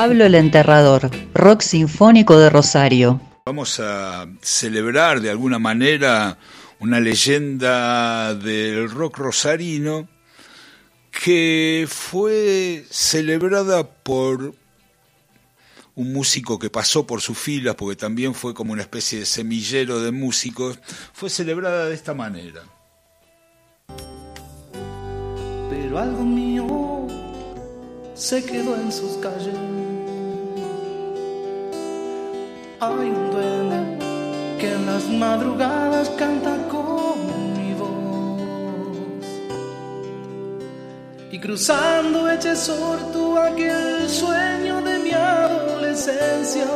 Pablo 0.00 0.24
el 0.24 0.34
Enterrador, 0.34 1.10
rock 1.34 1.60
sinfónico 1.60 2.38
de 2.38 2.48
Rosario. 2.48 3.20
Vamos 3.44 3.78
a 3.80 4.26
celebrar 4.40 5.20
de 5.20 5.28
alguna 5.28 5.58
manera 5.58 6.38
una 6.78 7.00
leyenda 7.00 8.34
del 8.34 8.90
rock 8.90 9.18
rosarino 9.18 10.08
que 11.10 11.86
fue 11.86 12.86
celebrada 12.88 13.86
por 13.86 14.54
un 15.96 16.12
músico 16.14 16.58
que 16.58 16.70
pasó 16.70 17.06
por 17.06 17.20
sus 17.20 17.36
filas, 17.36 17.74
porque 17.74 17.96
también 17.96 18.34
fue 18.34 18.54
como 18.54 18.72
una 18.72 18.80
especie 18.80 19.18
de 19.18 19.26
semillero 19.26 20.00
de 20.00 20.12
músicos, 20.12 20.78
fue 21.12 21.28
celebrada 21.28 21.84
de 21.84 21.94
esta 21.94 22.14
manera. 22.14 22.62
Pero 25.68 25.98
algo 25.98 26.24
mío 26.24 27.06
se 28.20 28.44
quedó 28.44 28.76
en 28.76 28.92
sus 28.92 29.16
calles. 29.16 29.89
Hay 32.82 33.10
un 33.10 33.30
duende 33.30 33.98
que 34.58 34.72
en 34.72 34.86
las 34.86 35.06
madrugadas 35.06 36.08
canta 36.10 36.56
con 36.68 37.52
mi 37.58 37.74
voz. 37.74 39.26
Y 41.30 41.38
cruzando 41.38 42.30
Echesor 42.30 42.98
tu 43.12 43.36
aquel 43.36 44.08
sueño 44.08 44.80
de 44.80 44.98
mi 44.98 45.12
adolescencia 45.12 46.66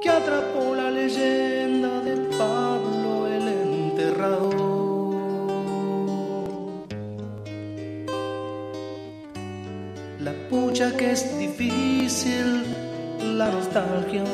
que 0.00 0.08
atrapó 0.08 0.55
la 13.36 13.50
nostalgia. 13.50 14.24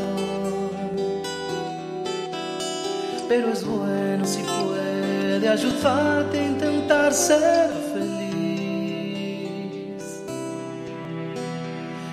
Pero 3.28 3.52
es 3.52 3.64
bueno 3.64 4.24
si 4.24 4.42
puede 4.42 5.48
ayudarte 5.48 6.38
a 6.38 6.44
intentar 6.44 7.12
ser 7.12 7.70
feliz. 7.92 8.22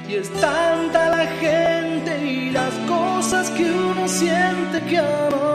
Y 0.07 0.15
es 0.15 0.29
tanta 0.41 1.09
la 1.09 1.25
gente 1.39 2.25
y 2.25 2.49
las 2.51 2.73
cosas 2.87 3.49
que 3.51 3.71
uno 3.71 4.07
siente 4.07 4.81
que 4.89 4.97
ama. 4.97 5.49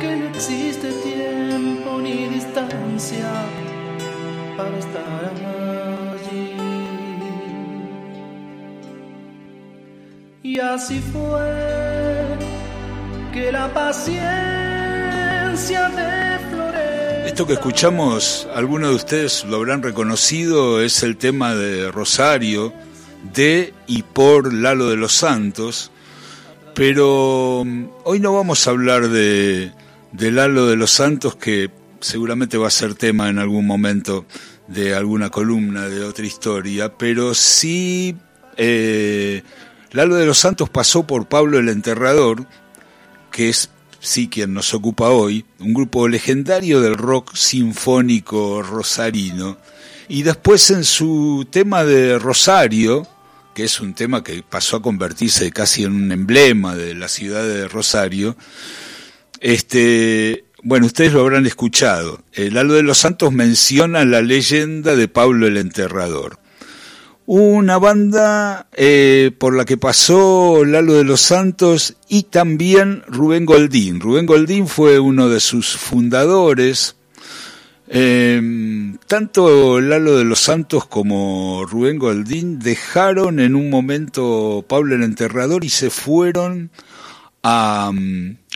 Que 0.00 0.16
no 0.16 0.26
existe 0.28 0.92
tiempo 1.02 1.98
ni 2.00 2.28
distancia 2.28 3.30
para 4.56 4.78
estar 4.78 5.32
allí. 5.34 5.79
Y 10.52 10.58
así 10.58 11.00
fue 11.12 12.36
que 13.32 13.52
la 13.52 13.72
paciencia 13.72 14.18
de 15.90 16.38
Flores. 16.50 17.26
Esto 17.26 17.46
que 17.46 17.52
escuchamos, 17.52 18.48
algunos 18.52 18.90
de 18.90 18.96
ustedes 18.96 19.44
lo 19.44 19.58
habrán 19.58 19.80
reconocido, 19.84 20.82
es 20.82 21.04
el 21.04 21.18
tema 21.18 21.54
de 21.54 21.92
Rosario, 21.92 22.72
de 23.32 23.72
y 23.86 24.02
por 24.02 24.52
Lalo 24.52 24.88
de 24.88 24.96
los 24.96 25.12
Santos, 25.12 25.92
pero 26.74 27.62
mm, 27.64 27.84
hoy 28.02 28.18
no 28.18 28.34
vamos 28.34 28.66
a 28.66 28.70
hablar 28.70 29.08
de, 29.08 29.70
Lalo 30.18 30.66
de 30.66 30.74
los 30.74 30.90
Santos, 30.90 31.36
que 31.36 31.70
seguramente 32.00 32.58
va 32.58 32.66
a 32.66 32.72
ser 32.72 32.96
tema 32.96 33.28
en 33.28 33.38
algún 33.38 33.68
momento 33.68 34.26
de 34.66 34.96
alguna 34.96 35.30
columna 35.30 35.88
de 35.88 36.02
otra 36.02 36.26
historia, 36.26 36.92
pero 36.98 37.34
sí 37.34 38.16
eh, 38.56 39.44
Lalo 39.92 40.16
de 40.16 40.26
los 40.26 40.38
Santos 40.38 40.70
pasó 40.70 41.06
por 41.06 41.26
Pablo 41.26 41.58
el 41.58 41.68
Enterrador, 41.68 42.46
que 43.32 43.48
es 43.48 43.70
sí 44.00 44.28
quien 44.28 44.54
nos 44.54 44.72
ocupa 44.74 45.10
hoy, 45.10 45.44
un 45.58 45.74
grupo 45.74 46.08
legendario 46.08 46.80
del 46.80 46.96
rock 46.96 47.34
sinfónico 47.34 48.62
rosarino, 48.62 49.58
y 50.08 50.22
después 50.22 50.70
en 50.70 50.84
su 50.84 51.46
tema 51.50 51.84
de 51.84 52.18
Rosario, 52.18 53.06
que 53.54 53.64
es 53.64 53.80
un 53.80 53.94
tema 53.94 54.24
que 54.24 54.42
pasó 54.42 54.76
a 54.76 54.82
convertirse 54.82 55.52
casi 55.52 55.84
en 55.84 55.92
un 55.92 56.12
emblema 56.12 56.74
de 56.74 56.94
la 56.94 57.08
ciudad 57.08 57.44
de 57.44 57.68
Rosario, 57.68 58.36
este, 59.40 60.44
bueno, 60.62 60.86
ustedes 60.86 61.12
lo 61.12 61.20
habrán 61.20 61.46
escuchado. 61.46 62.22
El 62.32 62.54
Lalo 62.54 62.74
de 62.74 62.82
los 62.82 62.98
Santos 62.98 63.32
menciona 63.32 64.04
la 64.04 64.20
leyenda 64.20 64.96
de 64.96 65.08
Pablo 65.08 65.46
el 65.46 65.56
Enterrador. 65.56 66.39
Una 67.26 67.78
banda 67.78 68.68
eh, 68.72 69.30
por 69.38 69.54
la 69.54 69.64
que 69.64 69.76
pasó 69.76 70.64
Lalo 70.64 70.94
de 70.94 71.04
los 71.04 71.20
Santos 71.20 71.96
y 72.08 72.24
también 72.24 73.02
Rubén 73.06 73.46
Goldín. 73.46 74.00
Rubén 74.00 74.26
Goldín 74.26 74.66
fue 74.66 74.98
uno 74.98 75.28
de 75.28 75.38
sus 75.38 75.76
fundadores. 75.76 76.96
Eh, 77.88 78.40
tanto 79.06 79.80
Lalo 79.80 80.16
de 80.16 80.24
los 80.24 80.40
Santos 80.40 80.86
como 80.86 81.64
Rubén 81.66 81.98
Goldín 81.98 82.58
dejaron 82.58 83.38
en 83.38 83.54
un 83.54 83.70
momento 83.70 84.64
Pablo 84.66 84.94
el 84.94 85.02
Enterrador 85.02 85.64
y 85.64 85.68
se 85.68 85.90
fueron 85.90 86.70
a, 87.42 87.92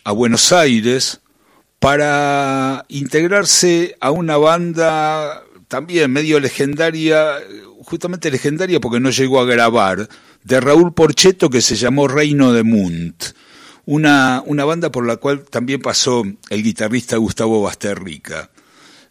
a 0.04 0.12
Buenos 0.12 0.52
Aires 0.52 1.20
para 1.78 2.86
integrarse 2.88 3.96
a 4.00 4.10
una 4.10 4.36
banda 4.36 5.42
también 5.68 6.10
medio 6.12 6.40
legendaria, 6.40 7.34
justamente 7.84 8.30
legendaria 8.30 8.80
porque 8.80 9.00
no 9.00 9.10
llegó 9.10 9.40
a 9.40 9.44
grabar, 9.44 10.08
de 10.42 10.60
Raúl 10.60 10.92
Porcheto 10.92 11.50
que 11.50 11.60
se 11.60 11.76
llamó 11.76 12.08
Reino 12.08 12.52
de 12.52 12.62
Munt, 12.62 13.24
una, 13.86 14.42
una 14.46 14.64
banda 14.64 14.90
por 14.90 15.06
la 15.06 15.16
cual 15.16 15.44
también 15.44 15.80
pasó 15.80 16.24
el 16.50 16.62
guitarrista 16.62 17.16
Gustavo 17.16 17.62
Basterrica. 17.62 18.50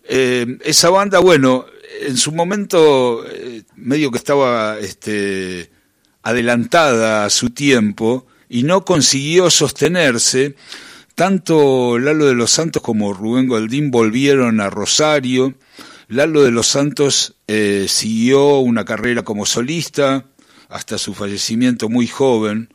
Eh, 0.04 0.58
esa 0.64 0.90
banda, 0.90 1.20
bueno, 1.20 1.66
en 2.02 2.18
su 2.18 2.32
momento 2.32 3.26
eh, 3.26 3.64
medio 3.76 4.12
que 4.12 4.18
estaba 4.18 4.78
este, 4.80 5.70
adelantada 6.24 7.26
a 7.26 7.30
su 7.30 7.52
tiempo 7.52 8.28
y 8.50 8.64
no 8.64 8.84
consiguió 8.84 9.50
sostenerse, 9.50 10.56
tanto 11.16 12.00
Lalo 12.00 12.26
de 12.26 12.34
los 12.34 12.52
Santos 12.52 12.82
como 12.82 13.14
Rubén 13.14 13.48
Goldín 13.48 13.92
volvieron 13.92 14.60
a 14.60 14.70
Rosario. 14.70 15.54
Lalo 16.14 16.44
de 16.44 16.52
los 16.52 16.68
Santos 16.68 17.36
eh, 17.48 17.88
siguió 17.90 18.60
una 18.60 18.86
carrera 18.86 19.24
como 19.24 19.48
solista 19.48 20.26
hasta 20.70 21.00
su 21.00 21.16
fallecimiento 21.16 21.90
muy 21.90 22.06
joven. 22.06 22.72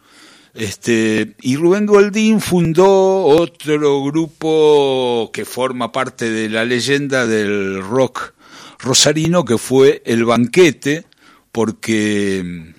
Este, 0.54 1.37
y 1.41 1.54
Rubén 1.54 1.87
Goldín 1.87 2.41
fundó 2.41 3.25
otro 3.27 4.03
grupo 4.03 5.31
que 5.32 5.44
forma 5.44 5.93
parte 5.93 6.31
de 6.31 6.48
la 6.48 6.65
leyenda 6.65 7.28
del 7.28 7.81
rock 7.81 8.34
rosarino, 8.81 9.44
que 9.44 9.56
fue 9.56 10.03
El 10.04 10.25
Banquete, 10.25 11.04
porque, 11.53 12.75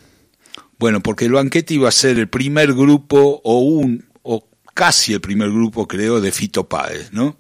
bueno, 0.78 1.02
porque 1.02 1.26
El 1.26 1.34
Banquete 1.34 1.76
iba 1.76 1.88
a 1.88 1.94
ser 1.94 2.20
el 2.20 2.28
primer 2.28 2.74
grupo 2.74 3.40
o 3.46 3.60
un, 3.60 4.06
o 4.24 4.46
casi 4.74 5.14
el 5.14 5.22
primer 5.22 5.50
grupo, 5.52 5.88
creo, 5.88 6.20
de 6.20 6.34
Fito 6.34 6.68
Páez, 6.68 7.14
¿no? 7.14 7.38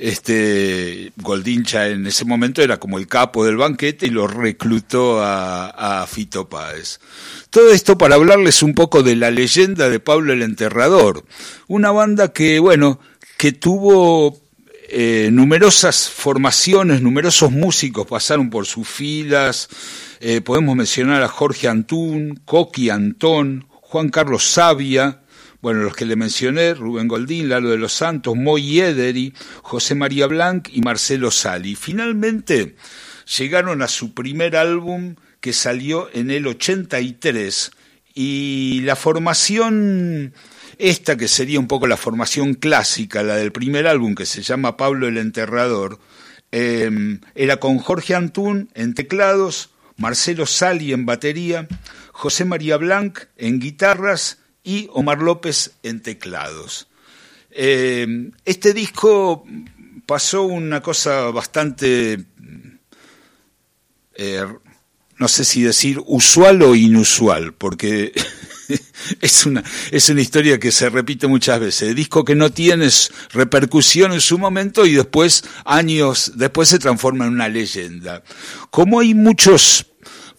Este, 0.00 1.12
Goldincha 1.16 1.88
en 1.88 2.06
ese 2.06 2.24
momento 2.24 2.62
era 2.62 2.78
como 2.78 2.98
el 2.98 3.06
capo 3.06 3.44
del 3.44 3.58
banquete 3.58 4.06
y 4.06 4.10
lo 4.10 4.26
reclutó 4.26 5.22
a, 5.22 6.02
a 6.02 6.06
Fito 6.06 6.48
Páez. 6.48 7.00
Todo 7.50 7.70
esto 7.70 7.98
para 7.98 8.14
hablarles 8.14 8.62
un 8.62 8.74
poco 8.74 9.02
de 9.02 9.14
la 9.14 9.30
leyenda 9.30 9.90
de 9.90 10.00
Pablo 10.00 10.32
el 10.32 10.42
Enterrador, 10.42 11.24
una 11.68 11.90
banda 11.90 12.32
que, 12.32 12.58
bueno, 12.60 12.98
que 13.36 13.52
tuvo 13.52 14.40
eh, 14.92 15.28
numerosas 15.30 16.10
formaciones, 16.10 17.00
numerosos 17.00 17.52
músicos 17.52 18.08
pasaron 18.08 18.50
por 18.50 18.66
sus 18.66 18.88
filas, 18.88 19.68
eh, 20.18 20.40
podemos 20.40 20.74
mencionar 20.74 21.22
a 21.22 21.28
Jorge 21.28 21.68
Antún, 21.68 22.40
Coqui 22.44 22.90
Antón, 22.90 23.66
Juan 23.68 24.08
Carlos 24.08 24.50
Sabia, 24.50 25.20
bueno, 25.62 25.82
los 25.82 25.94
que 25.94 26.06
le 26.06 26.16
mencioné, 26.16 26.74
Rubén 26.74 27.08
Goldín, 27.08 27.48
Lalo 27.48 27.70
de 27.70 27.76
los 27.76 27.92
Santos, 27.92 28.34
Moy 28.34 28.80
Ederi, 28.80 29.34
José 29.62 29.94
María 29.94 30.26
Blanc 30.26 30.68
y 30.72 30.80
Marcelo 30.80 31.30
Sali. 31.30 31.76
Finalmente 31.76 32.76
llegaron 33.38 33.82
a 33.82 33.88
su 33.88 34.14
primer 34.14 34.56
álbum 34.56 35.16
que 35.40 35.52
salió 35.52 36.08
en 36.14 36.30
el 36.30 36.46
83 36.46 37.70
y 38.14 38.80
la 38.82 38.96
formación 38.96 40.32
esta 40.78 41.16
que 41.16 41.28
sería 41.28 41.60
un 41.60 41.68
poco 41.68 41.86
la 41.86 41.98
formación 41.98 42.54
clásica, 42.54 43.22
la 43.22 43.36
del 43.36 43.52
primer 43.52 43.86
álbum 43.86 44.14
que 44.14 44.24
se 44.24 44.42
llama 44.42 44.78
Pablo 44.78 45.08
el 45.08 45.18
Enterrador, 45.18 45.98
eh, 46.52 47.18
era 47.34 47.58
con 47.58 47.78
Jorge 47.78 48.14
Antún 48.14 48.70
en 48.74 48.94
teclados, 48.94 49.70
Marcelo 49.98 50.46
Sali 50.46 50.94
en 50.94 51.04
batería, 51.04 51.68
José 52.12 52.46
María 52.46 52.78
Blanc 52.78 53.20
en 53.36 53.60
guitarras 53.60 54.39
y 54.62 54.88
Omar 54.92 55.20
López 55.20 55.72
en 55.82 56.00
teclados. 56.00 56.88
Eh, 57.50 58.30
este 58.44 58.72
disco 58.72 59.44
pasó 60.06 60.42
una 60.42 60.80
cosa 60.80 61.30
bastante 61.30 62.24
eh, 64.14 64.44
no 65.20 65.28
sé 65.28 65.44
si 65.44 65.62
decir 65.62 66.00
usual 66.06 66.62
o 66.62 66.74
inusual, 66.74 67.52
porque 67.52 68.12
es 69.20 69.46
una, 69.46 69.62
es 69.90 70.08
una 70.08 70.22
historia 70.22 70.58
que 70.58 70.72
se 70.72 70.88
repite 70.88 71.26
muchas 71.26 71.60
veces. 71.60 71.94
Disco 71.94 72.24
que 72.24 72.34
no 72.34 72.50
tiene 72.50 72.88
repercusión 73.32 74.12
en 74.12 74.20
su 74.20 74.38
momento 74.38 74.86
y 74.86 74.92
después, 74.92 75.44
años 75.64 76.32
después, 76.36 76.70
se 76.70 76.78
transforma 76.78 77.26
en 77.26 77.32
una 77.32 77.48
leyenda. 77.48 78.22
Como 78.70 79.00
hay 79.00 79.14
muchos 79.14 79.86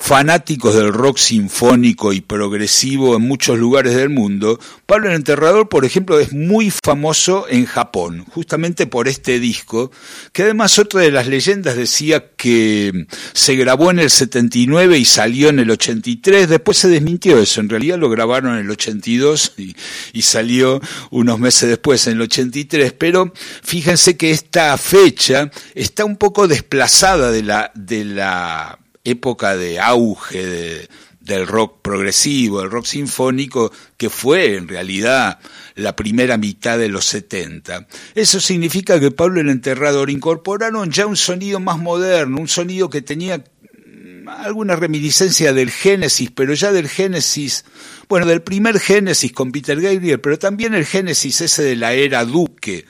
fanáticos 0.02 0.74
del 0.74 0.92
rock 0.92 1.20
sinfónico 1.20 2.12
y 2.12 2.22
progresivo 2.22 3.16
en 3.16 3.22
muchos 3.22 3.60
lugares 3.60 3.96
del 3.96 4.10
mundo, 4.10 4.60
Pablo 4.88 5.10
el 5.10 5.16
Enterrador, 5.16 5.70
por 5.70 5.86
ejemplo, 5.86 6.20
es 6.20 6.34
muy 6.34 6.72
famoso 6.72 7.46
en 7.48 7.66
Japón, 7.66 8.26
justamente 8.34 8.88
por 8.88 9.08
este 9.08 9.40
disco, 9.40 9.92
que 10.34 10.42
además 10.42 10.80
otra 10.80 11.02
de 11.02 11.12
las 11.12 11.28
leyendas 11.28 11.78
decía 11.78 12.32
que 12.36 13.06
se 13.34 13.56
grabó 13.56 13.92
en 13.92 14.00
el 14.00 14.10
79 14.10 14.98
y 14.98 15.06
salió 15.06 15.50
en 15.50 15.60
el 15.60 15.70
83, 15.70 16.50
después 16.50 16.80
se 16.80 16.90
desmintió 16.90 17.38
eso, 17.38 17.62
en 17.62 17.70
realidad 17.70 18.00
lo 18.00 18.10
grabaron 18.10 18.56
en 18.56 18.66
el 18.66 18.72
82 18.72 19.54
y, 19.58 19.76
y 20.14 20.24
salió 20.24 20.82
unos 21.12 21.40
meses 21.40 21.70
después, 21.70 22.08
en 22.08 22.14
el 22.14 22.22
83, 22.24 22.94
pero 22.94 23.32
fíjense 23.62 24.18
que 24.18 24.32
esta 24.32 24.76
fecha 24.78 25.52
está 25.76 26.06
un 26.06 26.18
poco 26.18 26.48
desplazada 26.48 27.32
de 27.32 27.44
la, 27.44 27.72
de 27.76 28.04
la 28.04 28.81
época 29.04 29.56
de 29.56 29.80
auge 29.80 30.88
del 31.22 31.48
rock 31.48 31.82
progresivo, 31.82 32.62
del 32.62 32.72
rock 32.72 32.86
sinfónico, 32.86 33.72
que 33.98 34.10
fue 34.10 34.56
en 34.56 34.68
realidad 34.68 35.40
la 35.76 35.96
primera 35.96 36.38
mitad 36.38 36.78
de 36.78 36.90
los 36.90 37.06
70. 37.06 37.88
Eso 38.16 38.40
significa 38.40 39.00
que 39.00 39.12
Pablo 39.12 39.40
el 39.40 39.50
Enterrador 39.50 40.10
incorporaron 40.10 40.92
ya 40.92 41.06
un 41.06 41.16
sonido 41.16 41.60
más 41.60 41.78
moderno, 41.78 42.40
un 42.40 42.48
sonido 42.48 42.90
que 42.90 43.02
tenía 43.02 43.38
mm, 43.38 44.28
alguna 44.28 44.76
reminiscencia 44.76 45.54
del 45.54 45.70
Génesis, 45.70 46.32
pero 46.32 46.54
ya 46.54 46.72
del 46.72 46.90
Génesis, 46.90 47.66
bueno, 48.10 48.26
del 48.26 48.42
primer 48.42 48.80
Génesis 48.80 49.32
con 49.32 49.52
Peter 49.52 49.80
Gabriel, 49.80 50.20
pero 50.20 50.40
también 50.40 50.74
el 50.74 50.86
Génesis 50.86 51.42
ese 51.42 51.64
de 51.64 51.76
la 51.76 51.94
era 51.94 52.26
Duque, 52.26 52.86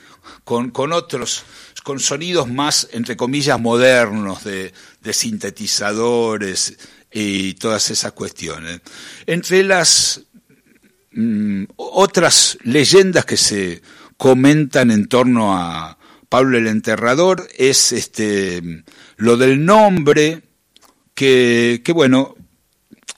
con, 0.46 0.72
con 0.72 0.94
otros 0.94 1.44
con 1.84 2.00
sonidos 2.00 2.48
más, 2.50 2.88
entre 2.92 3.18
comillas, 3.18 3.60
modernos, 3.60 4.44
de, 4.44 4.74
sintetizadores 5.12 6.78
y 7.12 7.56
todas 7.56 7.90
esas 7.90 8.12
cuestiones. 8.14 8.82
Entre 9.26 9.64
las 9.64 10.22
mm, 11.12 11.64
otras 11.76 12.58
leyendas 12.64 13.26
que 13.26 13.38
se 13.38 13.82
comentan 14.18 14.92
en 14.92 15.08
torno 15.08 15.58
a 15.58 15.98
Pablo 16.30 16.58
el 16.58 16.68
Enterrador 16.68 17.48
es 17.58 17.92
este 17.92 18.84
lo 19.18 19.36
del 19.36 19.66
nombre 19.66 20.44
que, 21.14 21.82
que 21.84 21.92
bueno, 21.92 22.36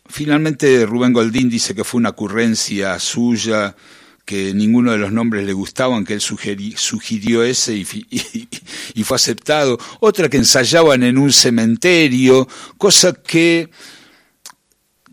finalmente 0.08 0.86
Rubén 0.86 1.14
Goldín 1.14 1.50
dice 1.50 1.76
que 1.76 1.84
fue 1.84 2.00
una 2.00 2.10
ocurrencia 2.10 2.98
suya 3.00 3.76
que 4.26 4.54
ninguno 4.54 4.92
de 4.92 4.98
los 4.98 5.12
nombres 5.12 5.46
le 5.46 5.54
gustaban, 5.54 6.06
que 6.06 6.14
él 6.14 6.22
sugirió 6.22 7.44
ese 7.44 7.76
y, 8.94 9.04
fue 9.04 9.16
aceptado, 9.16 9.78
otra 10.00 10.30
que 10.30 10.38
ensayaban 10.38 11.04
en 11.04 11.18
un 11.18 11.34
cementerio, 11.34 12.48
cosa 12.78 13.14
que 13.14 13.70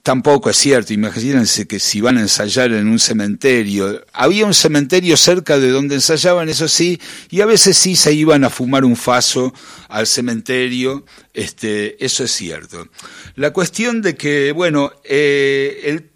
tampoco 0.02 0.48
es 0.50 0.56
cierto, 0.56 0.94
imagínense 0.94 1.66
que 1.66 1.80
si 1.80 2.00
van 2.00 2.18
a 2.18 2.22
ensayar 2.22 2.72
en 2.72 2.88
un 2.88 2.98
cementerio, 2.98 4.04
había 4.12 4.46
un 4.46 4.54
cementerio 4.54 5.16
cerca 5.16 5.58
de 5.58 5.70
donde 5.70 5.96
ensayaban, 5.96 6.48
eso 6.48 6.68
sí, 6.68 7.00
y 7.30 7.40
a 7.40 7.46
veces 7.46 7.76
sí 7.76 7.96
se 7.96 8.12
iban 8.12 8.44
a 8.44 8.50
fumar 8.50 8.84
un 8.84 8.96
faso 8.96 9.52
al 9.88 10.06
cementerio, 10.06 11.04
este, 11.34 12.02
eso 12.04 12.24
es 12.24 12.30
cierto. 12.30 12.88
La 13.34 13.52
cuestión 13.52 14.02
de 14.02 14.14
que, 14.14 14.52
bueno, 14.52 14.92
eh, 15.04 15.80
el 15.84 16.10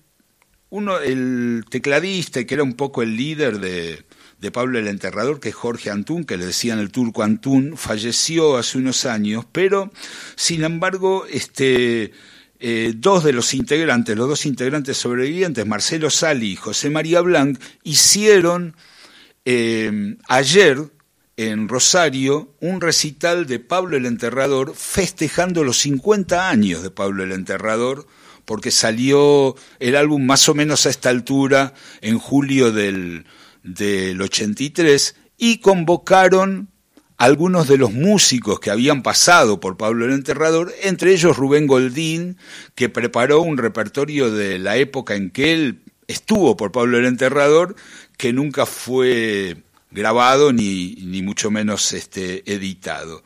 uno, 0.74 0.98
el 0.98 1.64
tecladista, 1.70 2.44
que 2.44 2.54
era 2.54 2.64
un 2.64 2.72
poco 2.72 3.02
el 3.02 3.16
líder 3.16 3.60
de, 3.60 4.02
de 4.40 4.50
Pablo 4.50 4.80
el 4.80 4.88
Enterrador, 4.88 5.38
que 5.38 5.50
es 5.50 5.54
Jorge 5.54 5.88
Antún, 5.88 6.24
que 6.24 6.36
le 6.36 6.46
decían 6.46 6.80
el 6.80 6.90
turco 6.90 7.22
Antún, 7.22 7.76
falleció 7.76 8.56
hace 8.56 8.78
unos 8.78 9.06
años, 9.06 9.46
pero 9.52 9.92
sin 10.34 10.64
embargo, 10.64 11.26
este, 11.30 12.10
eh, 12.58 12.92
dos 12.96 13.22
de 13.22 13.32
los 13.32 13.54
integrantes, 13.54 14.16
los 14.16 14.28
dos 14.28 14.46
integrantes 14.46 14.96
sobrevivientes, 14.96 15.64
Marcelo 15.64 16.10
Sali 16.10 16.50
y 16.50 16.56
José 16.56 16.90
María 16.90 17.20
Blanc, 17.20 17.56
hicieron 17.84 18.74
eh, 19.44 20.16
ayer 20.26 20.90
en 21.36 21.68
Rosario 21.68 22.52
un 22.58 22.80
recital 22.80 23.46
de 23.46 23.60
Pablo 23.60 23.96
el 23.96 24.06
Enterrador 24.06 24.74
festejando 24.74 25.62
los 25.62 25.78
50 25.78 26.48
años 26.48 26.82
de 26.82 26.90
Pablo 26.90 27.22
el 27.22 27.30
Enterrador 27.30 28.08
porque 28.44 28.70
salió 28.70 29.56
el 29.78 29.96
álbum 29.96 30.24
más 30.24 30.48
o 30.48 30.54
menos 30.54 30.86
a 30.86 30.90
esta 30.90 31.10
altura 31.10 31.74
en 32.00 32.18
julio 32.18 32.72
del, 32.72 33.24
del 33.62 34.20
83 34.20 35.16
y 35.38 35.58
convocaron 35.58 36.68
algunos 37.16 37.68
de 37.68 37.78
los 37.78 37.92
músicos 37.92 38.60
que 38.60 38.70
habían 38.70 39.02
pasado 39.02 39.60
por 39.60 39.76
Pablo 39.76 40.04
el 40.04 40.12
Enterrador, 40.12 40.74
entre 40.82 41.12
ellos 41.12 41.36
Rubén 41.36 41.66
Goldín, 41.66 42.38
que 42.74 42.88
preparó 42.88 43.40
un 43.40 43.56
repertorio 43.56 44.30
de 44.30 44.58
la 44.58 44.76
época 44.76 45.14
en 45.14 45.30
que 45.30 45.52
él 45.52 45.82
estuvo 46.08 46.56
por 46.56 46.72
Pablo 46.72 46.98
el 46.98 47.06
Enterrador, 47.06 47.76
que 48.16 48.32
nunca 48.32 48.66
fue 48.66 49.62
grabado 49.90 50.52
ni, 50.52 50.96
ni 50.96 51.22
mucho 51.22 51.50
menos 51.50 51.92
este, 51.92 52.42
editado. 52.52 53.22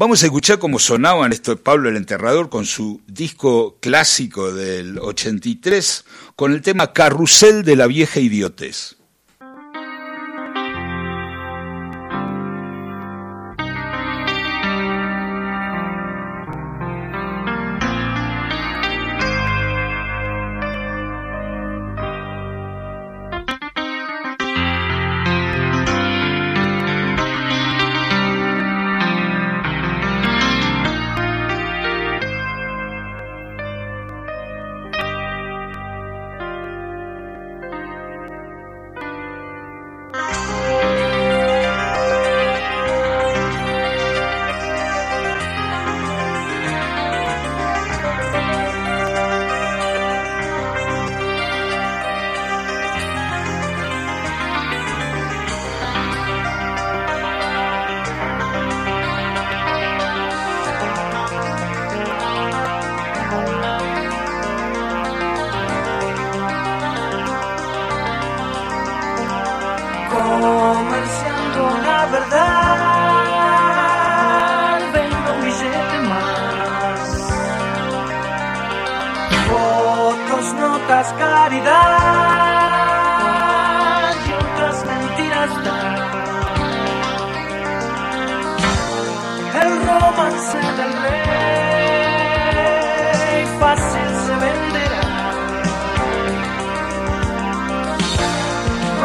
Vamos 0.00 0.22
a 0.22 0.26
escuchar 0.26 0.58
cómo 0.58 0.78
sonaban 0.78 1.30
esto 1.30 1.54
Pablo 1.58 1.90
el 1.90 1.96
Enterrador 1.98 2.48
con 2.48 2.64
su 2.64 3.02
disco 3.06 3.76
clásico 3.80 4.50
del 4.50 4.98
83 4.98 6.06
con 6.36 6.52
el 6.52 6.62
tema 6.62 6.94
Carrusel 6.94 7.64
de 7.64 7.76
la 7.76 7.86
vieja 7.86 8.18
idiotez. 8.18 8.96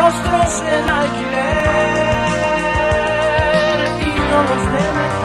rostros 0.05 0.61
en 0.61 0.89
alquiler 0.89 1.65
y 4.01 4.09
no 4.29 4.43
los 4.43 4.63
temes. 4.71 5.24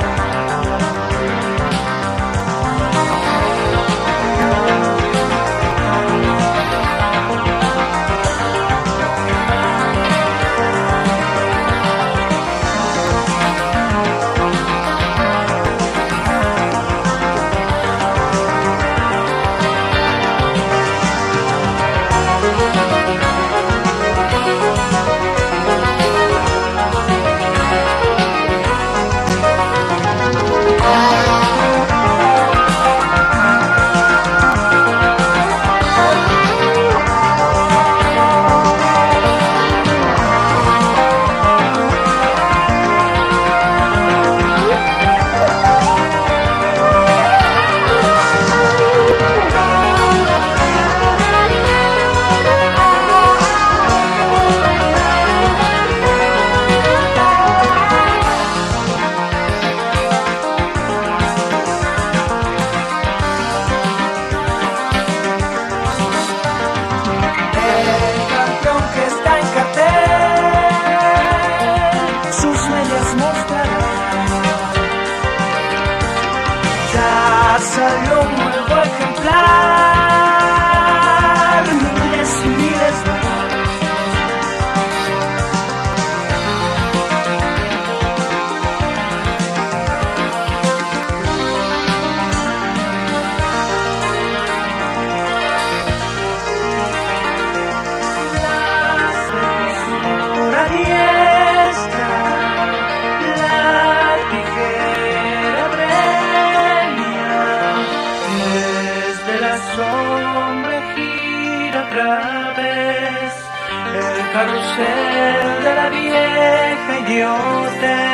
Carrusel 114.32 115.64
de 115.64 115.74
la 115.74 115.88
vieja 115.90 116.98
idiotez. 117.00 118.09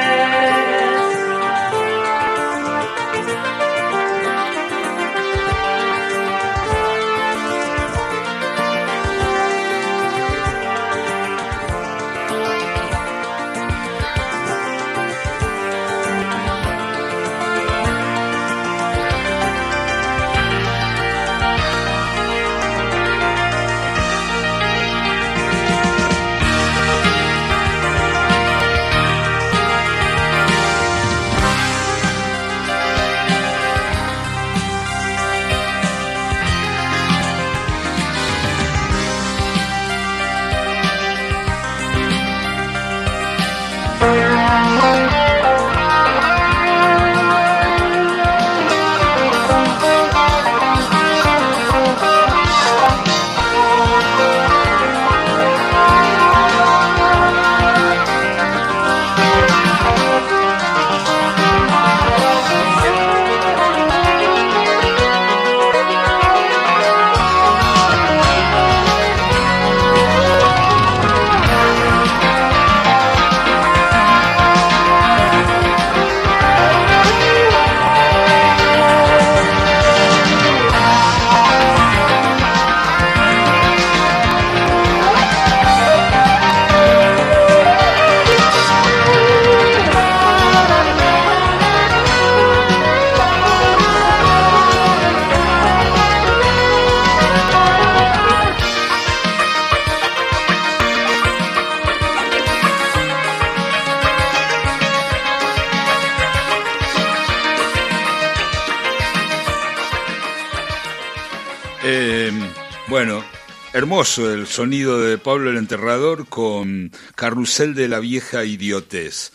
Eh, 111.88 112.32
bueno, 112.88 113.24
hermoso 113.72 114.32
el 114.32 114.48
sonido 114.48 115.00
de 115.00 115.18
Pablo 115.18 115.50
el 115.50 115.56
Enterrador 115.56 116.26
con 116.26 116.90
Carrusel 117.14 117.76
de 117.76 117.86
la 117.86 118.00
Vieja 118.00 118.44
Idiotez. 118.44 119.30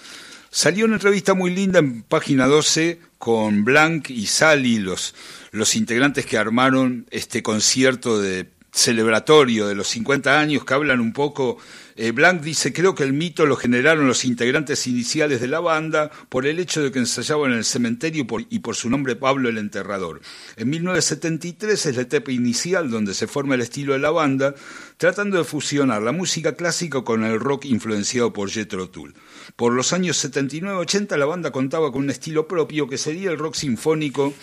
Salió 0.50 0.84
una 0.84 0.96
entrevista 0.96 1.34
muy 1.34 1.56
linda 1.56 1.80
en 1.80 2.04
página 2.04 2.48
12 2.48 3.00
con 3.20 3.64
Blanc 3.64 4.10
y 4.10 4.26
Sally, 4.26 4.80
los, 4.80 5.16
los 5.52 5.78
integrantes 5.78 6.26
que 6.26 6.38
armaron 6.38 7.08
este 7.10 7.42
concierto 7.42 8.20
de 8.20 8.50
celebratorio 8.72 9.68
de 9.68 9.76
los 9.76 9.90
50 9.90 10.40
años 10.40 10.64
que 10.64 10.74
hablan 10.74 11.02
un 11.02 11.12
poco. 11.12 11.58
Eh, 11.98 12.12
Blanc 12.12 12.42
dice, 12.42 12.72
creo 12.72 12.96
que 12.96 13.04
el 13.04 13.12
mito 13.12 13.46
lo 13.46 13.58
generaron 13.58 14.08
los 14.08 14.24
integrantes 14.24 14.88
iniciales 14.88 15.42
de 15.42 15.48
la 15.48 15.60
banda 15.60 16.10
por 16.30 16.48
el 16.48 16.58
hecho 16.58 16.82
de 16.82 16.92
que 16.92 17.00
ensayaban 17.00 17.52
en 17.52 17.58
el 17.58 17.66
cementerio 17.66 18.26
y 18.50 18.60
por 18.60 18.76
su 18.76 18.90
nombre 18.90 19.18
Pablo 19.18 19.50
el 19.50 19.58
Enterrador. 19.58 20.22
En 20.56 20.70
1973 20.70 21.86
es 21.86 21.96
la 21.96 22.04
etapa 22.04 22.32
inicial 22.32 22.90
donde 22.90 23.14
se 23.14 23.28
forma 23.28 23.56
el 23.56 23.62
estilo 23.62 23.94
de 23.94 24.00
la 24.00 24.12
banda, 24.12 24.56
tratando 24.98 25.38
de 25.38 25.44
fusionar 25.44 26.02
la 26.02 26.14
música 26.14 26.56
clásica 26.56 27.02
con 27.02 27.26
el 27.26 27.40
rock 27.40 27.66
influenciado 27.66 28.32
por 28.32 28.50
Jethro 28.50 28.90
Tull. 28.90 29.14
Por 29.58 29.74
los 29.74 29.92
años 29.92 30.24
79-80 30.24 31.18
la 31.18 31.26
banda 31.26 31.52
contaba 31.52 31.92
con 31.92 32.04
un 32.04 32.10
estilo 32.10 32.48
propio 32.48 32.88
que 32.88 32.98
sería 32.98 33.32
el 33.32 33.38
rock 33.38 33.56
sinfónico 33.56 34.34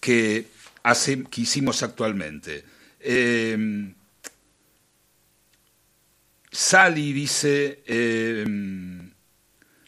que, 0.00 0.48
hace, 0.82 1.22
que 1.22 1.42
hicimos 1.42 1.84
actualmente. 1.84 2.75
Eh, 3.08 3.94
Sally 6.50 7.12
dice, 7.12 7.82
eh, 7.86 8.44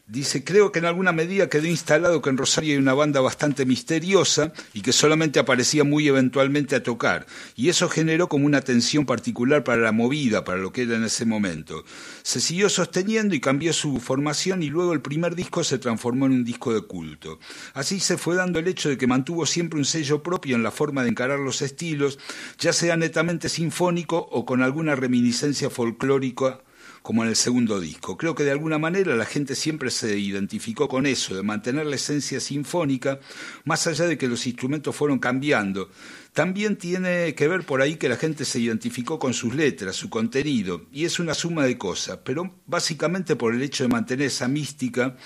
dice, 0.08 0.42
creo 0.42 0.72
que 0.72 0.78
en 0.78 0.86
alguna 0.86 1.12
medida 1.12 1.48
quedó 1.48 1.66
instalado 1.66 2.22
que 2.22 2.30
en 2.30 2.38
Rosario 2.38 2.72
hay 2.72 2.78
una 2.78 2.94
banda 2.94 3.20
bastante 3.20 3.66
misteriosa 3.66 4.52
y 4.72 4.80
que 4.80 4.92
solamente 4.92 5.38
aparecía 5.38 5.84
muy 5.84 6.08
eventualmente 6.08 6.74
a 6.74 6.82
tocar. 6.82 7.26
Y 7.54 7.68
eso 7.68 7.88
generó 7.88 8.28
como 8.28 8.46
una 8.46 8.62
tensión 8.62 9.04
particular 9.04 9.64
para 9.64 9.82
la 9.82 9.92
movida, 9.92 10.44
para 10.44 10.58
lo 10.58 10.72
que 10.72 10.82
era 10.82 10.96
en 10.96 11.04
ese 11.04 11.26
momento. 11.26 11.84
Se 12.22 12.40
siguió 12.40 12.70
sosteniendo 12.70 13.34
y 13.34 13.40
cambió 13.40 13.72
su 13.72 14.00
formación 14.00 14.62
y 14.62 14.70
luego 14.70 14.94
el 14.94 15.02
primer 15.02 15.34
disco 15.34 15.62
se 15.62 15.78
transformó 15.78 16.26
en 16.26 16.32
un 16.32 16.44
disco 16.44 16.72
de 16.72 16.80
culto. 16.80 17.38
Así 17.74 18.00
se 18.00 18.16
fue 18.16 18.34
dando 18.34 18.58
el 18.58 18.66
hecho 18.66 18.88
de 18.88 18.96
que 18.96 19.06
mantuvo 19.06 19.44
siempre 19.44 19.78
un 19.78 19.84
sello 19.84 20.22
propio 20.22 20.56
en 20.56 20.62
la 20.62 20.70
forma 20.70 21.02
de 21.02 21.10
encarar 21.10 21.38
los 21.38 21.60
estilos, 21.60 22.18
ya 22.58 22.72
sea 22.72 22.96
netamente 22.96 23.50
sinfónico 23.50 24.16
o 24.30 24.46
con 24.46 24.62
alguna 24.62 24.96
reminiscencia 24.96 25.68
folclórica 25.68 26.60
como 27.02 27.22
en 27.22 27.30
el 27.30 27.36
segundo 27.36 27.80
disco. 27.80 28.16
Creo 28.16 28.34
que 28.34 28.44
de 28.44 28.50
alguna 28.50 28.78
manera 28.78 29.16
la 29.16 29.24
gente 29.24 29.54
siempre 29.54 29.90
se 29.90 30.18
identificó 30.18 30.88
con 30.88 31.06
eso, 31.06 31.34
de 31.34 31.42
mantener 31.42 31.86
la 31.86 31.96
esencia 31.96 32.40
sinfónica, 32.40 33.20
más 33.64 33.86
allá 33.86 34.06
de 34.06 34.18
que 34.18 34.28
los 34.28 34.46
instrumentos 34.46 34.94
fueron 34.94 35.18
cambiando. 35.18 35.90
También 36.32 36.76
tiene 36.76 37.34
que 37.34 37.48
ver 37.48 37.64
por 37.64 37.82
ahí 37.82 37.96
que 37.96 38.08
la 38.08 38.16
gente 38.16 38.44
se 38.44 38.60
identificó 38.60 39.18
con 39.18 39.34
sus 39.34 39.54
letras, 39.54 39.96
su 39.96 40.10
contenido, 40.10 40.86
y 40.92 41.04
es 41.04 41.18
una 41.18 41.34
suma 41.34 41.64
de 41.64 41.78
cosas, 41.78 42.20
pero 42.24 42.54
básicamente 42.66 43.36
por 43.36 43.54
el 43.54 43.62
hecho 43.62 43.84
de 43.84 43.88
mantener 43.88 44.26
esa 44.26 44.48
mística, 44.48 45.16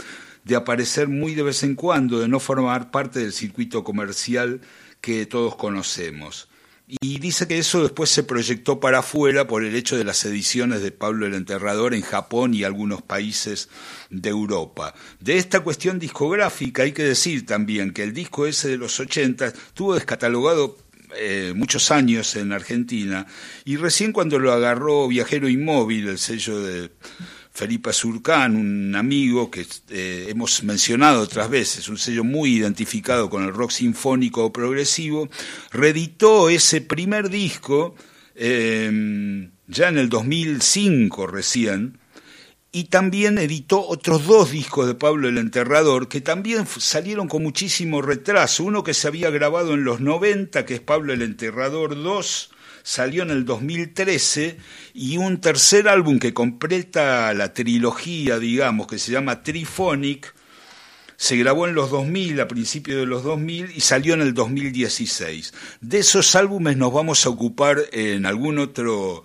de 0.44 0.56
aparecer 0.56 1.08
muy 1.08 1.34
de 1.34 1.42
vez 1.42 1.62
en 1.62 1.74
cuando, 1.74 2.20
de 2.20 2.28
no 2.28 2.40
formar 2.40 2.90
parte 2.90 3.20
del 3.20 3.32
circuito 3.32 3.84
comercial 3.84 4.60
que 5.00 5.26
todos 5.26 5.56
conocemos. 5.56 6.48
Y 7.00 7.20
dice 7.20 7.48
que 7.48 7.56
eso 7.56 7.82
después 7.82 8.10
se 8.10 8.22
proyectó 8.22 8.78
para 8.78 8.98
afuera 8.98 9.46
por 9.46 9.64
el 9.64 9.74
hecho 9.74 9.96
de 9.96 10.04
las 10.04 10.22
ediciones 10.26 10.82
de 10.82 10.90
Pablo 10.90 11.24
el 11.24 11.32
Enterrador 11.32 11.94
en 11.94 12.02
Japón 12.02 12.52
y 12.52 12.64
algunos 12.64 13.00
países 13.00 13.70
de 14.10 14.28
Europa. 14.28 14.92
De 15.18 15.38
esta 15.38 15.60
cuestión 15.60 15.98
discográfica 15.98 16.82
hay 16.82 16.92
que 16.92 17.04
decir 17.04 17.46
también 17.46 17.94
que 17.94 18.02
el 18.02 18.12
disco 18.12 18.46
ese 18.46 18.68
de 18.68 18.76
los 18.76 19.00
80 19.00 19.46
estuvo 19.46 19.94
descatalogado 19.94 20.76
eh, 21.16 21.54
muchos 21.56 21.90
años 21.90 22.36
en 22.36 22.52
Argentina 22.52 23.26
y 23.64 23.76
recién 23.76 24.12
cuando 24.12 24.38
lo 24.38 24.52
agarró 24.52 25.08
Viajero 25.08 25.48
Inmóvil, 25.48 26.08
el 26.08 26.18
sello 26.18 26.60
de 26.60 26.90
Felipe 27.52 27.92
Surcán, 27.92 28.56
un 28.56 28.94
amigo 28.96 29.50
que 29.50 29.66
eh, 29.90 30.26
hemos 30.28 30.62
mencionado 30.64 31.20
otras 31.20 31.50
veces, 31.50 31.88
un 31.88 31.98
sello 31.98 32.24
muy 32.24 32.54
identificado 32.56 33.28
con 33.28 33.44
el 33.44 33.52
rock 33.52 33.70
sinfónico 33.70 34.52
progresivo, 34.52 35.28
reeditó 35.70 36.48
ese 36.48 36.80
primer 36.80 37.28
disco 37.28 37.94
eh, 38.34 39.50
ya 39.66 39.88
en 39.88 39.98
el 39.98 40.08
2005 40.08 41.26
recién, 41.26 41.98
y 42.74 42.84
también 42.84 43.36
editó 43.36 43.86
otros 43.86 44.26
dos 44.26 44.50
discos 44.50 44.86
de 44.86 44.94
Pablo 44.94 45.28
el 45.28 45.36
Enterrador 45.36 46.08
que 46.08 46.22
también 46.22 46.66
salieron 46.66 47.28
con 47.28 47.42
muchísimo 47.42 48.00
retraso. 48.00 48.64
Uno 48.64 48.82
que 48.82 48.94
se 48.94 49.08
había 49.08 49.28
grabado 49.28 49.74
en 49.74 49.84
los 49.84 50.00
90, 50.00 50.64
que 50.64 50.76
es 50.76 50.80
Pablo 50.80 51.12
el 51.12 51.20
Enterrador 51.20 52.02
2, 52.02 52.50
salió 52.82 53.22
en 53.22 53.30
el 53.30 53.44
2013, 53.44 54.58
y 54.94 55.16
un 55.16 55.40
tercer 55.40 55.88
álbum 55.88 56.18
que 56.18 56.34
completa 56.34 57.32
la 57.34 57.52
trilogía, 57.52 58.38
digamos, 58.38 58.86
que 58.86 58.98
se 58.98 59.12
llama 59.12 59.42
Triphonic, 59.42 60.34
se 61.16 61.36
grabó 61.36 61.68
en 61.68 61.74
los 61.74 61.90
2000, 61.90 62.40
a 62.40 62.48
principios 62.48 62.98
de 62.98 63.06
los 63.06 63.22
2000, 63.22 63.70
y 63.74 63.80
salió 63.80 64.14
en 64.14 64.22
el 64.22 64.34
2016. 64.34 65.54
De 65.80 65.98
esos 65.98 66.34
álbumes 66.34 66.76
nos 66.76 66.92
vamos 66.92 67.24
a 67.24 67.28
ocupar 67.28 67.78
en 67.92 68.26
algún 68.26 68.58
otro 68.58 69.24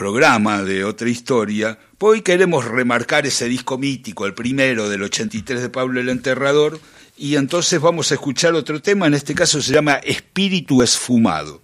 programa 0.00 0.62
de 0.62 0.84
otra 0.84 1.10
historia, 1.10 1.78
hoy 1.98 2.22
queremos 2.22 2.64
remarcar 2.64 3.26
ese 3.26 3.48
disco 3.48 3.76
mítico, 3.76 4.24
el 4.24 4.32
primero 4.32 4.88
del 4.88 5.02
83 5.02 5.60
de 5.60 5.68
Pablo 5.68 6.00
el 6.00 6.08
Enterrador, 6.08 6.80
y 7.18 7.36
entonces 7.36 7.78
vamos 7.80 8.10
a 8.10 8.14
escuchar 8.14 8.54
otro 8.54 8.80
tema, 8.80 9.06
en 9.06 9.12
este 9.12 9.34
caso 9.34 9.60
se 9.60 9.74
llama 9.74 9.94
Espíritu 9.96 10.82
Esfumado. 10.82 11.60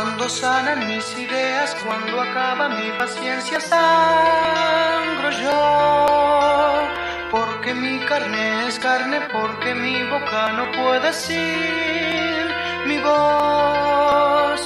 Cuando 0.00 0.28
sanan 0.28 0.86
mis 0.86 1.18
ideas, 1.18 1.74
cuando 1.84 2.20
acaba 2.20 2.68
mi 2.68 2.88
paciencia, 3.00 3.58
sangro 3.58 5.30
yo. 5.42 6.88
Porque 7.32 7.74
mi 7.74 7.98
carne 8.06 8.68
es 8.68 8.78
carne, 8.78 9.20
porque 9.32 9.74
mi 9.74 10.04
boca 10.04 10.52
no 10.52 10.70
puede 10.70 11.00
decir 11.08 12.46
mi 12.86 12.98
voz. 13.00 14.60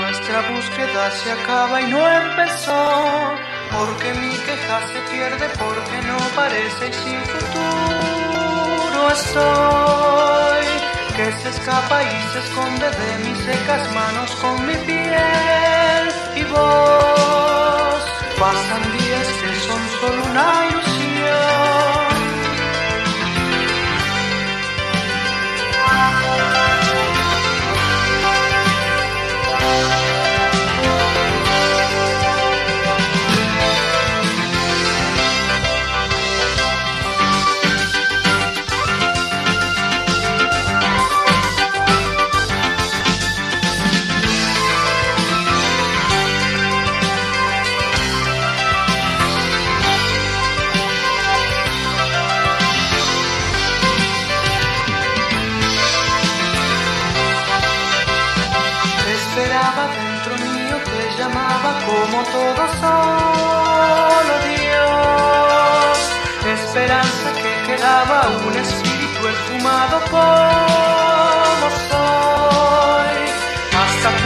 Nuestra 0.00 0.40
búsqueda 0.52 1.10
se 1.10 1.32
acaba 1.32 1.82
y 1.82 1.86
no 1.88 2.08
empezó. 2.22 3.34
Porque 3.70 4.14
mi 4.14 4.34
queja 4.46 4.78
se 4.90 5.00
pierde, 5.12 5.50
porque 5.58 5.96
no 6.10 6.16
parece 6.34 6.88
y 6.88 6.92
sin 6.94 7.20
futuro 7.34 9.10
estoy 9.10 10.77
que 11.18 11.32
se 11.42 11.48
escapa 11.48 12.00
y 12.04 12.32
se 12.32 12.38
esconde 12.38 12.88
de 13.00 13.10
mis 13.24 13.38
secas 13.38 13.92
manos 13.92 14.30
con 14.40 14.64
mi 14.68 14.74
piel 14.86 16.04
y 16.36 16.44
voz. 16.44 18.02
Pasan 18.38 18.84
días 18.96 19.26
que 19.40 19.50
son 19.66 19.82
solo 20.00 20.22
una 20.30 20.67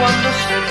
cuando 0.02 0.61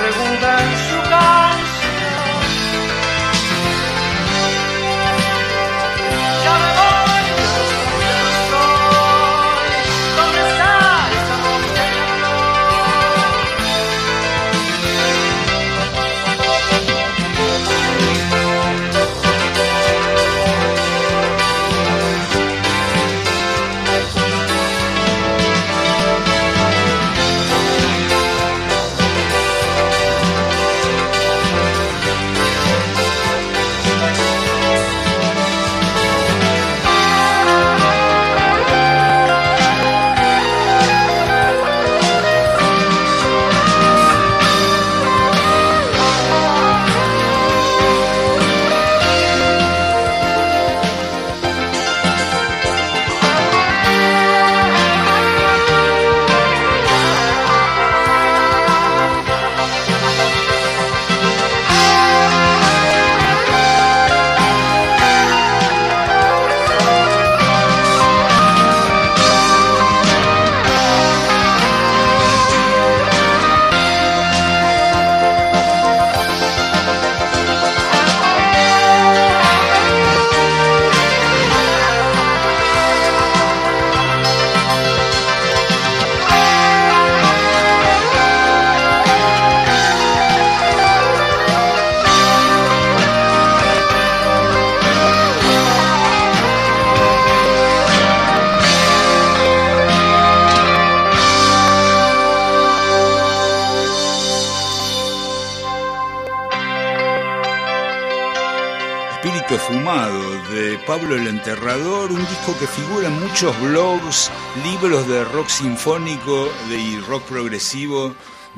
Pablo 110.91 111.15
el 111.15 111.25
Enterrador, 111.25 112.11
un 112.11 112.19
disco 112.19 112.53
que 112.59 112.67
figura 112.67 113.07
en 113.07 113.17
muchos 113.17 113.57
blogs, 113.61 114.29
libros 114.61 115.07
de 115.07 115.23
rock 115.23 115.47
sinfónico 115.47 116.51
y 116.69 116.99
rock 117.07 117.23
progresivo 117.29 118.13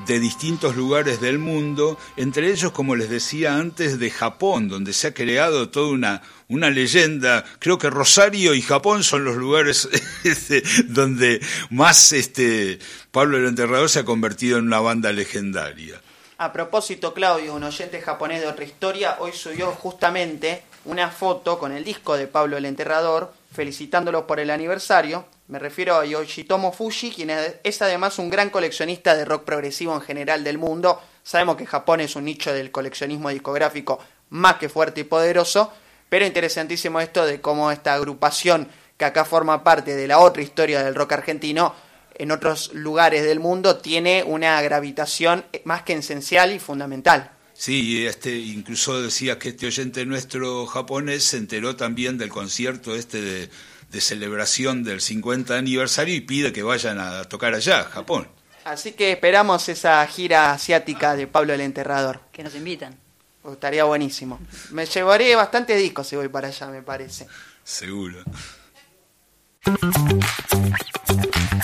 de 0.07 0.19
distintos 0.19 0.75
lugares 0.75 1.21
del 1.21 1.37
mundo, 1.37 1.95
entre 2.17 2.49
ellos, 2.49 2.71
como 2.71 2.95
les 2.95 3.11
decía 3.11 3.53
antes, 3.57 3.99
de 3.99 4.09
Japón, 4.09 4.67
donde 4.67 4.93
se 4.93 5.09
ha 5.09 5.13
creado 5.13 5.69
toda 5.69 5.91
una, 5.91 6.23
una 6.47 6.71
leyenda. 6.71 7.45
Creo 7.59 7.77
que 7.77 7.91
Rosario 7.91 8.55
y 8.55 8.63
Japón 8.63 9.03
son 9.03 9.25
los 9.25 9.35
lugares 9.35 9.87
este, 10.23 10.63
donde 10.87 11.39
más 11.69 12.13
este, 12.13 12.79
Pablo 13.11 13.37
el 13.37 13.45
Enterrador 13.45 13.89
se 13.89 13.99
ha 13.99 14.05
convertido 14.05 14.57
en 14.57 14.65
una 14.65 14.79
banda 14.79 15.11
legendaria. 15.11 16.01
A 16.39 16.51
propósito, 16.51 17.13
Claudio, 17.13 17.53
un 17.53 17.63
oyente 17.63 18.01
japonés 18.01 18.41
de 18.41 18.47
otra 18.47 18.65
historia, 18.65 19.17
hoy 19.19 19.33
subió 19.33 19.67
justamente 19.67 20.63
una 20.85 21.09
foto 21.09 21.59
con 21.59 21.71
el 21.71 21.83
disco 21.83 22.17
de 22.17 22.27
Pablo 22.27 22.57
el 22.57 22.65
Enterrador, 22.65 23.33
felicitándolo 23.53 24.27
por 24.27 24.39
el 24.39 24.49
aniversario. 24.49 25.25
Me 25.47 25.59
refiero 25.59 25.95
a 25.95 26.05
Yoshitomo 26.05 26.71
Fuji, 26.71 27.11
quien 27.11 27.29
es 27.29 27.81
además 27.81 28.19
un 28.19 28.29
gran 28.29 28.49
coleccionista 28.49 29.15
de 29.15 29.25
rock 29.25 29.43
progresivo 29.43 29.93
en 29.93 30.01
general 30.01 30.43
del 30.43 30.57
mundo. 30.57 31.01
Sabemos 31.23 31.57
que 31.57 31.65
Japón 31.65 32.01
es 32.01 32.15
un 32.15 32.25
nicho 32.25 32.53
del 32.53 32.71
coleccionismo 32.71 33.29
discográfico 33.29 33.99
más 34.29 34.55
que 34.55 34.69
fuerte 34.69 35.01
y 35.01 35.05
poderoso, 35.05 35.71
pero 36.09 36.25
interesantísimo 36.25 36.99
esto 36.99 37.25
de 37.25 37.39
cómo 37.39 37.71
esta 37.71 37.93
agrupación 37.93 38.67
que 38.97 39.05
acá 39.05 39.25
forma 39.25 39.63
parte 39.63 39.95
de 39.95 40.07
la 40.07 40.19
otra 40.19 40.43
historia 40.43 40.83
del 40.83 40.95
rock 40.95 41.13
argentino, 41.13 41.73
en 42.15 42.31
otros 42.31 42.73
lugares 42.73 43.23
del 43.23 43.39
mundo 43.39 43.77
tiene 43.77 44.23
una 44.23 44.61
gravitación 44.61 45.45
más 45.63 45.83
que 45.83 45.93
esencial 45.93 46.51
y 46.51 46.59
fundamental. 46.59 47.31
Sí, 47.63 48.05
este, 48.05 48.35
incluso 48.35 49.01
decía 49.01 49.39
que 49.39 49.47
este 49.47 49.67
oyente 49.67 50.05
nuestro 50.05 50.65
japonés 50.65 51.23
se 51.23 51.37
enteró 51.37 51.77
también 51.77 52.17
del 52.17 52.27
concierto 52.27 52.93
este 52.93 53.21
de, 53.21 53.49
de 53.89 54.01
celebración 54.01 54.83
del 54.83 54.99
50 54.99 55.55
aniversario 55.55 56.13
y 56.13 56.19
pide 56.19 56.51
que 56.51 56.61
vayan 56.61 56.99
a 56.99 57.23
tocar 57.23 57.53
allá, 57.53 57.85
Japón. 57.85 58.27
Así 58.65 58.91
que 58.91 59.13
esperamos 59.13 59.69
esa 59.69 60.05
gira 60.07 60.51
asiática 60.51 61.15
de 61.15 61.25
Pablo 61.25 61.53
el 61.53 61.61
Enterrador. 61.61 62.19
Que 62.33 62.43
nos 62.43 62.53
invitan. 62.53 62.99
Pues 63.41 63.53
estaría 63.53 63.85
buenísimo. 63.85 64.41
Me 64.71 64.85
llevaré 64.85 65.33
bastante 65.33 65.77
discos 65.77 66.05
si 66.05 66.17
voy 66.17 66.27
para 66.27 66.49
allá, 66.49 66.67
me 66.67 66.81
parece. 66.81 67.27
Seguro. 67.63 68.25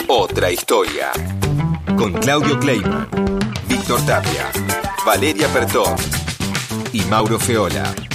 Otra 0.07 0.49
historia. 0.49 1.12
Con 1.97 2.13
Claudio 2.13 2.57
Kleiman, 2.57 3.09
Víctor 3.67 4.05
Tapia, 4.05 4.49
Valeria 5.05 5.47
Pertón 5.47 5.95
y 6.91 7.01
Mauro 7.01 7.39
Feola. 7.39 8.09